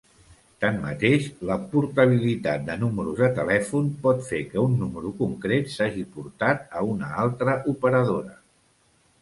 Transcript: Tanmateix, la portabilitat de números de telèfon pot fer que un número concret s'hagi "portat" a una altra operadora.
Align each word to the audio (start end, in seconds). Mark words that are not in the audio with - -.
Tanmateix, 0.63 1.25
la 1.49 1.57
portabilitat 1.73 2.65
de 2.71 2.77
números 2.85 3.19
de 3.21 3.29
telèfon 3.41 3.91
pot 4.07 4.25
fer 4.31 4.39
que 4.55 4.63
un 4.71 4.75
número 4.81 5.13
concret 5.23 5.71
s'hagi 5.75 6.07
"portat" 6.17 6.67
a 6.81 6.85
una 6.95 7.15
altra 7.27 7.59
operadora. 7.77 8.35